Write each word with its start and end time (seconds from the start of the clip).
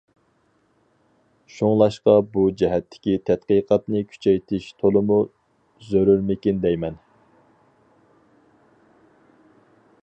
شۇڭلاشقا 1.55 2.15
بۇ 2.37 2.45
جەھەتتىكى 2.61 3.13
تەتقىقاتنى 3.31 4.01
كۈچەيتىش 4.13 4.71
تولىمۇ 4.81 5.19
زۆرۈرمىكىن 5.91 6.65
دەيمەن. 6.67 6.99